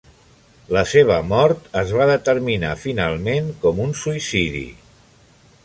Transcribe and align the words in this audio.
La 0.75 0.81
seva 0.91 1.17
mort 1.33 1.67
es 1.81 1.93
va 1.99 2.07
determinar 2.11 2.73
finalment 2.85 3.53
com 3.67 3.83
un 3.85 3.95
suïcidi. 4.03 4.67